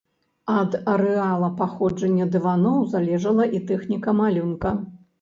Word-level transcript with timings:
Ад 0.53 0.71
арэала 0.93 1.51
паходжання 1.59 2.29
дываноў 2.39 2.83
залежала 2.97 3.51
і 3.55 3.65
тэхніка 3.71 4.21
малюнка. 4.25 4.79